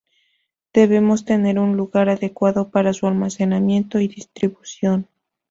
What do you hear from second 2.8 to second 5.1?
su almacenamiento y distribución.